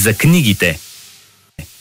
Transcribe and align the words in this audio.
за 0.00 0.14
книгите. 0.14 0.78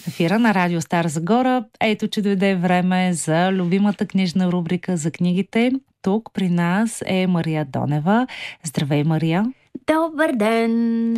Ефира 0.07 0.39
на 0.39 0.54
Радио 0.54 0.81
Стар 0.81 1.07
Загора. 1.07 1.65
Ето, 1.81 2.07
че 2.07 2.21
дойде 2.21 2.55
време 2.55 3.13
за 3.13 3.52
любимата 3.52 4.05
книжна 4.05 4.52
рубрика 4.52 4.97
за 4.97 5.11
книгите. 5.11 5.71
Тук 6.02 6.29
при 6.34 6.49
нас 6.49 7.03
е 7.05 7.27
Мария 7.27 7.66
Донева. 7.66 8.27
Здравей, 8.63 9.03
Мария! 9.03 9.45
Добър 9.88 10.31
ден! 10.36 11.15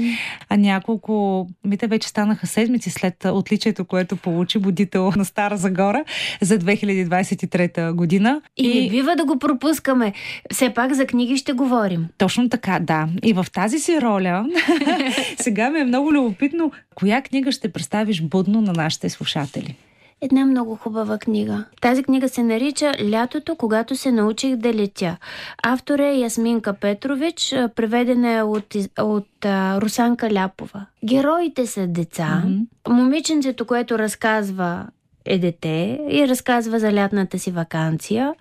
А 0.50 0.58
няколко, 0.58 1.48
мите 1.66 1.88
вече 1.88 2.08
станаха 2.08 2.48
седмици 2.48 2.90
след 2.90 3.26
отличието, 3.26 3.86
което 3.86 4.16
получи 4.16 4.60
будител 4.60 5.12
на 5.18 5.26
Стара 5.26 5.58
Загора 5.58 6.04
за 6.42 6.60
2023 6.60 7.94
година. 7.94 8.42
И, 8.58 8.70
и 8.70 8.84
не 8.84 8.90
бива 8.90 9.16
да 9.16 9.26
го 9.26 9.40
пропускаме. 9.40 10.14
Все 10.52 10.70
пак 10.70 10.94
за 10.94 11.06
книги 11.06 11.38
ще 11.38 11.54
говорим. 11.54 12.08
Точно 12.18 12.50
така, 12.50 12.80
да. 12.80 13.08
И 13.24 13.34
в 13.34 13.46
тази 13.54 13.80
си 13.80 14.02
роля 14.02 14.46
сега 15.40 15.70
ми 15.70 15.80
е 15.80 15.86
много 15.86 16.14
любопитно, 16.14 16.72
коя 16.96 17.22
книга 17.22 17.52
ще 17.52 17.72
представиш 17.72 18.22
будно 18.22 18.62
на 18.62 18.74
нашите 18.74 19.10
слушатели 19.10 19.76
една 20.22 20.46
много 20.46 20.76
хубава 20.76 21.18
книга. 21.18 21.66
Тази 21.82 22.04
книга 22.04 22.30
се 22.30 22.44
нарича 22.44 22.92
Лятото, 23.12 23.56
когато 23.56 23.96
се 23.96 24.12
научих 24.12 24.56
да 24.56 24.74
летя. 24.74 25.18
Автор 25.64 26.00
е 26.00 26.14
Ясминка 26.14 26.74
Петрович, 26.74 27.56
преведена 27.76 28.30
е 28.32 28.44
от, 28.44 28.76
от 29.00 29.46
а, 29.46 29.82
Русанка 29.82 30.32
Ляпова. 30.32 30.86
Героите 31.06 31.68
са 31.68 31.88
деца. 31.88 32.44
Mm-hmm. 32.46 32.66
Момиченцето, 32.90 33.66
което 33.66 34.00
разказва 34.00 34.86
е 35.26 35.40
дете 35.40 36.00
и 36.10 36.28
разказва 36.28 36.80
за 36.80 36.94
лятната 36.94 37.40
си 37.40 37.52
вакансия. 37.52 38.34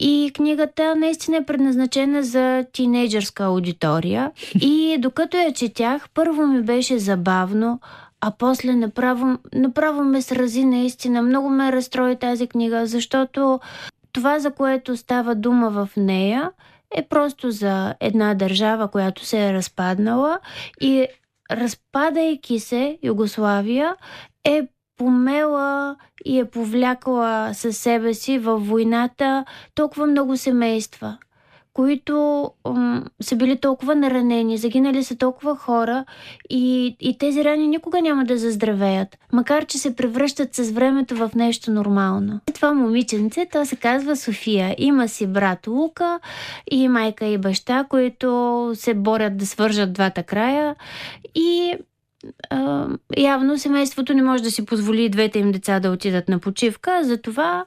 И 0.00 0.30
книгата 0.34 0.96
наистина 0.96 1.36
е 1.36 1.44
предназначена 1.44 2.22
за 2.22 2.64
тинейджърска 2.72 3.44
аудитория. 3.44 4.30
И 4.60 4.96
докато 4.98 5.36
я 5.36 5.52
четях, 5.52 6.08
първо 6.14 6.46
ми 6.46 6.62
беше 6.62 6.98
забавно, 6.98 7.80
а 8.26 8.30
после 8.38 8.74
направо, 8.74 9.38
направо 9.54 10.04
ме 10.04 10.22
срази 10.22 10.64
наистина. 10.64 11.22
Много 11.22 11.50
ме 11.50 11.72
разстрои 11.72 12.16
тази 12.16 12.46
книга, 12.46 12.86
защото 12.86 13.60
това, 14.12 14.38
за 14.38 14.50
което 14.50 14.96
става 14.96 15.34
дума 15.34 15.70
в 15.70 15.88
нея, 15.96 16.50
е 16.94 17.02
просто 17.02 17.50
за 17.50 17.94
една 18.00 18.34
държава, 18.34 18.88
която 18.88 19.24
се 19.24 19.46
е 19.48 19.52
разпаднала 19.52 20.38
и 20.80 21.06
разпадайки 21.50 22.60
се 22.60 22.98
Югославия 23.02 23.96
е 24.44 24.62
помела 24.96 25.96
и 26.24 26.38
е 26.38 26.44
повлякла 26.44 27.50
със 27.54 27.78
себе 27.78 28.14
си 28.14 28.38
във 28.38 28.68
войната 28.68 29.44
толкова 29.74 30.06
много 30.06 30.36
семейства 30.36 31.18
които 31.74 32.50
м- 32.68 33.02
са 33.22 33.36
били 33.36 33.56
толкова 33.56 33.94
наранени, 33.94 34.58
загинали 34.58 35.04
са 35.04 35.16
толкова 35.16 35.56
хора 35.56 36.04
и, 36.50 36.96
и 37.00 37.18
тези 37.18 37.44
рани 37.44 37.66
никога 37.66 38.02
няма 38.02 38.24
да 38.24 38.38
заздравеят, 38.38 39.18
макар 39.32 39.66
че 39.66 39.78
се 39.78 39.96
превръщат 39.96 40.54
с 40.54 40.70
времето 40.70 41.16
в 41.16 41.30
нещо 41.34 41.70
нормално. 41.70 42.40
Това 42.54 42.74
момиченце, 42.74 43.46
то 43.52 43.66
се 43.66 43.76
казва 43.76 44.16
София. 44.16 44.74
Има 44.78 45.08
си 45.08 45.26
брат 45.26 45.66
Лука 45.66 46.20
и 46.70 46.88
майка 46.88 47.26
и 47.26 47.38
баща, 47.38 47.84
които 47.88 48.70
се 48.74 48.94
борят 48.94 49.36
да 49.36 49.46
свържат 49.46 49.92
двата 49.92 50.22
края 50.22 50.76
и 51.34 51.74
Uh, 52.52 52.98
явно 53.16 53.58
семейството 53.58 54.14
не 54.14 54.22
може 54.22 54.42
да 54.42 54.50
си 54.50 54.66
позволи 54.66 55.08
двете 55.08 55.38
им 55.38 55.52
деца 55.52 55.80
да 55.80 55.90
отидат 55.90 56.28
на 56.28 56.38
почивка, 56.38 57.00
затова 57.02 57.64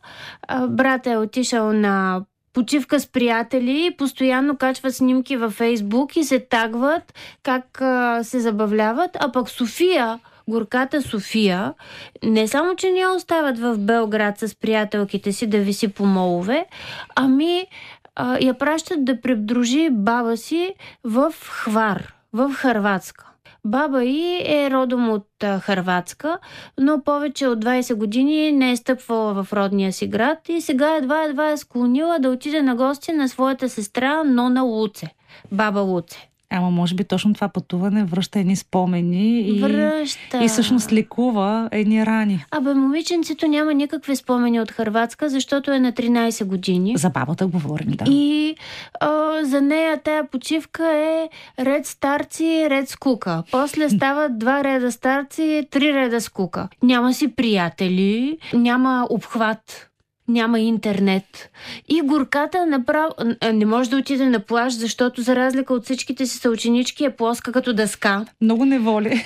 uh, 0.50 0.68
брат 0.68 1.08
е 1.08 1.18
отишъл 1.18 1.74
на 1.74 2.22
почивка 2.58 3.00
с 3.00 3.08
приятели, 3.08 3.96
постоянно 3.98 4.58
качват 4.58 4.96
снимки 4.96 5.38
във 5.38 5.54
Фейсбук 5.54 6.16
и 6.16 6.24
се 6.24 6.40
тагват 6.40 7.14
как 7.44 7.82
а, 7.82 8.24
се 8.24 8.40
забавляват, 8.40 9.18
а 9.20 9.32
пък 9.32 9.50
София, 9.50 10.20
горката 10.48 11.02
София, 11.02 11.74
не 12.24 12.48
само, 12.48 12.76
че 12.76 12.92
не 12.92 13.00
я 13.00 13.12
оставят 13.12 13.60
в 13.60 13.78
Белград 13.78 14.40
с 14.40 14.56
приятелките 14.56 15.32
си 15.32 15.48
да 15.48 15.58
виси 15.58 15.88
по 15.88 16.06
молове, 16.06 16.66
ами 17.16 17.68
а, 18.16 18.38
я 18.42 18.54
пращат 18.54 19.06
да 19.06 19.22
предружи 19.22 19.90
баба 19.92 20.38
си 20.38 20.74
в 21.04 21.34
Хвар, 21.46 22.14
в 22.34 22.54
Харватска. 22.54 23.26
Баба 23.66 24.04
й 24.04 24.42
е 24.46 24.72
родом 24.72 25.10
от 25.10 25.28
Харватска, 25.62 26.40
но 26.80 27.04
повече 27.04 27.48
от 27.48 27.66
20 27.66 27.96
години 27.96 28.52
не 28.52 28.72
е 28.72 28.78
стъпвала 28.78 29.44
в 29.44 29.54
родния 29.54 29.94
си 29.94 30.08
град 30.08 30.50
и 30.50 30.62
сега 30.62 30.96
едва-едва 30.96 31.52
е 31.52 31.58
склонила 31.58 32.20
да 32.20 32.30
отиде 32.30 32.62
на 32.62 32.76
гости 32.76 33.12
на 33.12 33.30
своята 33.30 33.70
сестра 33.70 34.24
Нона 34.24 34.62
Луце, 34.62 35.08
баба 35.52 35.80
Луце. 35.80 36.27
Ама 36.50 36.72
може 36.72 36.96
би 36.96 37.04
точно 37.04 37.34
това 37.34 37.48
пътуване 37.48 38.04
връща 38.04 38.40
едни 38.40 38.56
спомени 38.56 39.40
и, 39.40 39.62
връща. 39.62 40.44
и 40.44 40.48
всъщност 40.48 40.92
лекува 40.92 41.70
едни 41.72 42.06
рани. 42.06 42.46
Абе, 42.52 42.74
момиченцето 42.74 43.48
няма 43.48 43.74
никакви 43.74 44.16
спомени 44.16 44.62
от 44.62 44.72
Харватска, 44.72 45.30
защото 45.30 45.72
е 45.72 45.80
на 45.80 45.94
13 45.94 46.46
години. 46.46 46.94
За 46.98 47.10
бабата 47.10 47.48
говорим, 47.48 47.90
да. 47.90 48.06
И 48.08 48.56
а, 49.00 49.46
за 49.46 49.62
нея 49.62 50.02
тая 50.04 50.28
почивка 50.28 50.88
е 50.88 51.30
ред 51.64 51.86
старци, 51.86 52.68
ред 52.70 52.90
скука. 52.90 53.44
После 53.52 53.90
стават 53.90 54.40
два 54.40 54.64
реда 54.64 54.92
старци, 54.92 55.68
три 55.72 55.94
реда 55.94 56.22
скука. 56.22 56.68
Няма 56.84 57.14
си 57.14 57.28
приятели, 57.28 58.38
няма 58.54 59.08
обхват 59.10 59.90
няма 60.28 60.60
интернет. 60.60 61.50
И 61.88 62.02
горката 62.02 62.66
направо 62.66 63.12
не 63.54 63.66
може 63.66 63.90
да 63.90 63.98
отиде 63.98 64.30
на 64.30 64.40
плаж, 64.40 64.74
защото 64.74 65.22
за 65.22 65.36
разлика 65.36 65.74
от 65.74 65.84
всичките 65.84 66.26
си 66.26 66.38
съученички 66.38 67.06
е 67.06 67.16
плоска 67.16 67.52
като 67.52 67.74
дъска. 67.74 68.26
Много 68.42 68.66
неволи. 68.66 69.26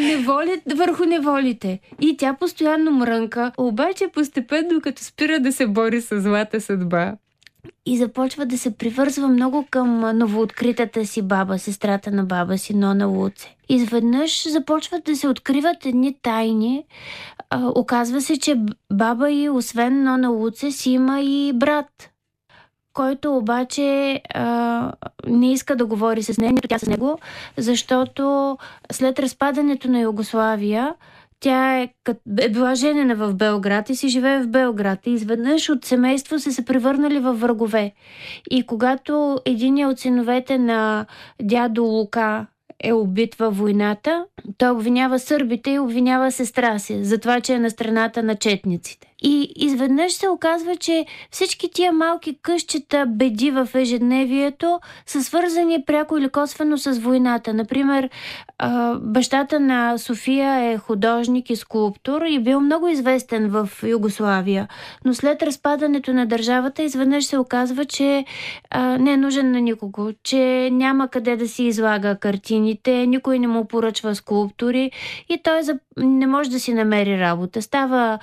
Неволи 0.00 0.60
върху 0.76 1.04
неволите. 1.04 1.80
И 2.00 2.16
тя 2.16 2.36
постоянно 2.40 2.90
мрънка, 2.90 3.52
обаче 3.58 4.08
постепенно 4.14 4.80
като 4.80 5.04
спира 5.04 5.40
да 5.40 5.52
се 5.52 5.66
бори 5.66 6.00
с 6.00 6.20
злата 6.20 6.60
съдба, 6.60 7.14
и 7.86 7.98
започва 7.98 8.46
да 8.46 8.58
се 8.58 8.76
привързва 8.76 9.28
много 9.28 9.66
към 9.70 10.18
новооткритата 10.18 11.06
си 11.06 11.22
баба, 11.22 11.58
сестрата 11.58 12.10
на 12.10 12.24
баба 12.24 12.58
си, 12.58 12.76
Нона 12.76 13.06
Луце. 13.06 13.56
Изведнъж 13.68 14.48
започват 14.48 15.04
да 15.04 15.16
се 15.16 15.28
откриват 15.28 15.86
едни 15.86 16.16
тайни. 16.22 16.84
А, 17.50 17.72
оказва 17.74 18.20
се, 18.20 18.38
че 18.38 18.60
баба 18.92 19.30
и 19.30 19.50
освен 19.50 20.02
Нона 20.02 20.28
Луце 20.28 20.70
си 20.70 20.90
има 20.90 21.20
и 21.20 21.52
брат, 21.54 22.10
който 22.92 23.36
обаче 23.36 24.20
а, 24.34 24.92
не 25.26 25.52
иска 25.52 25.76
да 25.76 25.86
говори 25.86 26.22
с 26.22 26.38
нея, 26.38 26.52
нито 26.52 26.68
тя 26.68 26.78
с 26.78 26.86
него, 26.86 27.18
защото 27.56 28.58
след 28.92 29.18
разпадането 29.18 29.90
на 29.90 30.00
Югославия 30.00 30.94
тя 31.40 31.78
е, 31.78 31.88
е 32.40 32.48
била 32.48 32.74
женена 32.74 33.14
в 33.14 33.34
Белград 33.34 33.90
и 33.90 33.96
си 33.96 34.08
живее 34.08 34.42
в 34.42 34.48
Белград. 34.48 35.06
И 35.06 35.10
изведнъж 35.10 35.68
от 35.68 35.84
семейство 35.84 36.38
са 36.38 36.52
се 36.52 36.64
превърнали 36.64 37.18
в 37.18 37.32
врагове. 37.32 37.92
И 38.50 38.66
когато 38.66 39.38
един 39.44 39.86
от 39.86 39.98
синовете 39.98 40.58
на 40.58 41.06
дядо 41.42 41.84
Лука 41.84 42.46
е 42.84 42.92
убит 42.92 43.34
във 43.34 43.58
войната, 43.58 44.26
той 44.58 44.70
обвинява 44.70 45.18
сърбите 45.18 45.70
и 45.70 45.78
обвинява 45.78 46.32
сестра 46.32 46.78
си 46.78 47.04
за 47.04 47.18
това, 47.18 47.40
че 47.40 47.54
е 47.54 47.58
на 47.58 47.70
страната 47.70 48.22
на 48.22 48.36
четниците. 48.36 49.07
И 49.22 49.52
изведнъж 49.56 50.12
се 50.12 50.28
оказва, 50.28 50.76
че 50.76 51.06
всички 51.30 51.70
тия 51.70 51.92
малки 51.92 52.38
къщета, 52.42 53.06
беди 53.06 53.50
в 53.50 53.68
ежедневието 53.74 54.80
са 55.06 55.22
свързани 55.22 55.84
пряко 55.86 56.16
или 56.16 56.28
косвено 56.28 56.78
с 56.78 56.98
войната. 56.98 57.54
Например, 57.54 58.10
бащата 59.00 59.60
на 59.60 59.98
София 59.98 60.72
е 60.72 60.78
художник 60.78 61.50
и 61.50 61.56
скулптор 61.56 62.22
и 62.22 62.38
бил 62.38 62.60
много 62.60 62.88
известен 62.88 63.48
в 63.48 63.68
Югославия. 63.82 64.68
Но 65.04 65.14
след 65.14 65.42
разпадането 65.42 66.12
на 66.12 66.26
държавата, 66.26 66.82
изведнъж 66.82 67.24
се 67.24 67.38
оказва, 67.38 67.84
че 67.84 68.24
не 68.98 69.12
е 69.12 69.16
нужен 69.16 69.52
на 69.52 69.60
никого, 69.60 70.10
че 70.22 70.70
няма 70.72 71.08
къде 71.08 71.36
да 71.36 71.48
си 71.48 71.64
излага 71.64 72.16
картините, 72.16 73.06
никой 73.06 73.38
не 73.38 73.46
му 73.46 73.64
поръчва 73.64 74.14
скулптури 74.14 74.90
и 75.28 75.38
той 75.42 75.60
не 75.96 76.26
може 76.26 76.50
да 76.50 76.60
си 76.60 76.72
намери 76.74 77.20
работа. 77.20 77.62
Става 77.62 78.18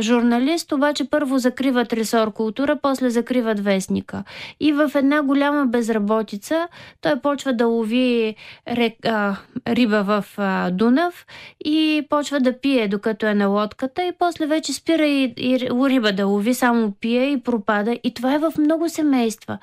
журналист, 0.00 0.72
обаче 0.72 1.10
първо 1.10 1.38
закриват 1.38 1.92
ресор 1.92 2.32
култура, 2.32 2.76
после 2.82 3.10
закриват 3.10 3.60
вестника. 3.60 4.24
И 4.60 4.72
в 4.72 4.90
една 4.94 5.22
голяма 5.22 5.66
безработица 5.66 6.68
той 7.00 7.20
почва 7.20 7.52
да 7.52 7.66
лови 7.66 8.34
рек, 8.68 8.94
а, 9.04 9.36
риба 9.68 10.02
в 10.02 10.24
а, 10.36 10.70
Дунав 10.70 11.26
и 11.64 12.06
почва 12.10 12.40
да 12.40 12.60
пие 12.60 12.88
докато 12.88 13.26
е 13.26 13.34
на 13.34 13.46
лодката 13.46 14.02
и 14.02 14.12
после 14.18 14.46
вече 14.46 14.72
спира 14.72 15.06
и, 15.06 15.34
и 15.36 15.58
риба 15.60 16.12
да 16.12 16.26
лови, 16.26 16.54
само 16.54 16.92
пие 17.00 17.32
и 17.32 17.40
пропада. 17.40 17.98
И 18.04 18.14
това 18.14 18.34
е 18.34 18.38
в 18.38 18.52
много 18.58 18.88
семейства. 18.88 19.58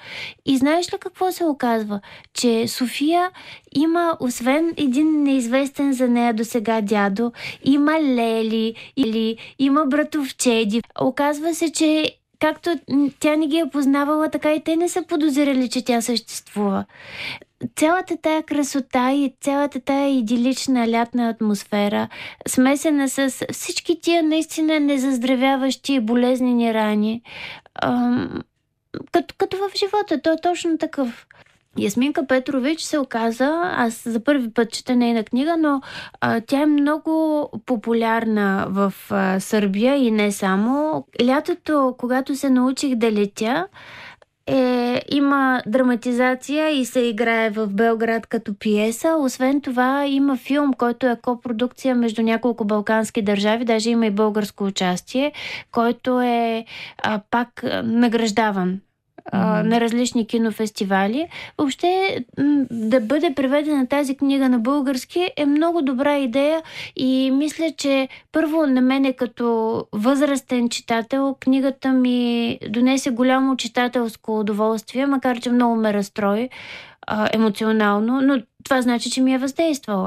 И 0.45 0.57
знаеш 0.57 0.93
ли 0.93 0.97
какво 0.99 1.31
се 1.31 1.45
оказва? 1.45 1.99
Че 2.33 2.67
София 2.67 3.29
има, 3.75 4.17
освен 4.19 4.73
един 4.77 5.23
неизвестен 5.23 5.93
за 5.93 6.07
нея 6.07 6.33
до 6.33 6.45
сега 6.45 6.81
дядо, 6.81 7.31
има 7.63 8.01
лели 8.01 8.75
или 8.97 9.37
има 9.59 9.85
братовчеди. 10.13 10.81
Оказва 11.01 11.55
се, 11.55 11.71
че 11.71 12.17
както 12.39 12.79
тя 13.19 13.35
не 13.35 13.47
ги 13.47 13.57
е 13.57 13.69
познавала, 13.69 14.29
така 14.29 14.53
и 14.53 14.63
те 14.63 14.75
не 14.75 14.89
са 14.89 15.03
подозирали, 15.03 15.69
че 15.69 15.85
тя 15.85 16.01
съществува. 16.01 16.85
цялата 17.75 18.17
тая 18.17 18.43
красота 18.43 19.11
и 19.11 19.33
цялата 19.41 19.79
тая 19.79 20.17
идилична 20.17 20.87
лятна 20.87 21.29
атмосфера, 21.29 22.07
смесена 22.47 23.09
с 23.09 23.45
всички 23.51 23.99
тия 24.01 24.23
наистина 24.23 24.79
незаздравяващи 24.79 25.99
болезнени 25.99 26.73
рани, 26.73 27.21
като, 29.11 29.35
като 29.37 29.57
в 29.57 29.71
живота, 29.77 30.21
той 30.21 30.33
е 30.33 30.41
точно 30.43 30.77
такъв. 30.77 31.27
Ясминка 31.77 32.27
Петрович 32.27 32.81
се 32.81 32.99
оказа, 32.99 33.61
аз 33.77 34.03
за 34.05 34.23
първи 34.23 34.53
път 34.53 34.71
чета 34.71 34.95
нейна 34.95 35.23
книга, 35.23 35.55
но 35.59 35.81
а, 36.21 36.41
тя 36.41 36.61
е 36.61 36.65
много 36.65 37.49
популярна 37.65 38.67
в 38.69 38.93
а, 39.09 39.39
Сърбия 39.39 39.95
и 39.95 40.11
не 40.11 40.31
само. 40.31 41.05
Лятото, 41.25 41.95
когато 41.97 42.35
се 42.35 42.49
научих 42.49 42.95
да 42.95 43.11
летя, 43.11 43.67
е, 44.47 45.01
има 45.11 45.61
драматизация 45.67 46.69
и 46.69 46.85
се 46.85 46.99
играе 46.99 47.49
в 47.49 47.67
Белград 47.67 48.27
като 48.27 48.59
пиеса. 48.59 49.15
Освен 49.19 49.61
това 49.61 50.05
има 50.05 50.37
филм, 50.37 50.73
който 50.73 51.07
е 51.07 51.19
копродукция 51.21 51.95
между 51.95 52.21
няколко 52.21 52.65
балкански 52.65 53.21
държави, 53.21 53.65
даже 53.65 53.89
има 53.89 54.05
и 54.05 54.11
българско 54.11 54.63
участие, 54.63 55.31
който 55.71 56.21
е 56.21 56.65
а, 57.03 57.21
пак 57.31 57.63
награждаван 57.83 58.79
а, 59.31 59.63
на 59.63 59.81
различни 59.81 60.27
кинофестивали. 60.27 61.27
Въобще 61.57 62.19
да 62.71 62.99
бъде 62.99 63.33
преведена 63.35 63.87
тази 63.87 64.17
книга 64.17 64.49
на 64.49 64.59
български 64.59 65.29
е 65.37 65.45
много 65.45 65.81
добра 65.81 66.17
идея 66.17 66.61
и 66.95 67.31
мисля, 67.31 67.71
че 67.77 68.07
първо 68.31 68.67
на 68.67 68.81
мене 68.81 69.13
като 69.13 69.85
възрастен 69.91 70.69
читател 70.69 71.35
книгата 71.39 71.91
ми 71.93 72.59
донесе 72.69 73.09
голямо 73.09 73.57
читателско 73.57 74.39
удоволствие, 74.39 75.05
макар 75.05 75.39
че 75.39 75.51
много 75.51 75.75
ме 75.75 75.93
разстрои 75.93 76.49
а, 77.07 77.29
емоционално, 77.33 78.21
но 78.21 78.41
това 78.63 78.81
значи, 78.81 79.09
че 79.09 79.21
ми 79.21 79.33
е 79.33 79.37
въздействала. 79.37 80.01